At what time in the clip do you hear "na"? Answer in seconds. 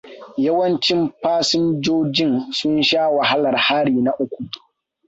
4.01-4.11